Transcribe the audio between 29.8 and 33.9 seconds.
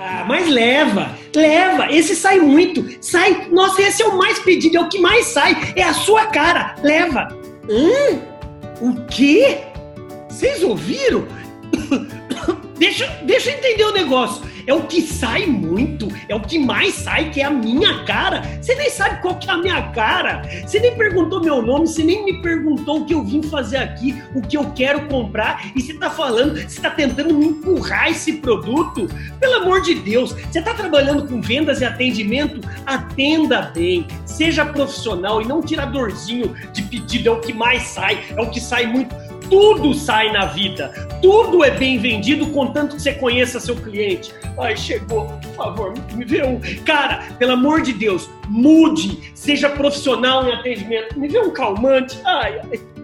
de Deus, você tá trabalhando com vendas e atendimento? Atenda